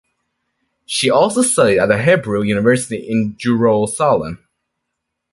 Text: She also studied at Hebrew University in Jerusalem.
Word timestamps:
She 0.87 1.11
also 1.11 1.43
studied 1.43 1.77
at 1.77 2.05
Hebrew 2.05 2.41
University 2.41 3.07
in 3.07 3.35
Jerusalem. 3.37 4.43